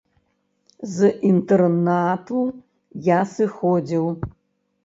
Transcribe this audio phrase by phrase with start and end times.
[0.95, 2.41] З інтэрнату
[3.11, 4.05] я сыходзіў.